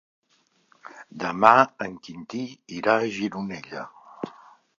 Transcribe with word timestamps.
Demà 1.23 1.51
en 1.89 1.93
Quintí 2.07 2.41
irà 2.79 2.97
a 3.05 3.13
Gironella. 3.19 3.87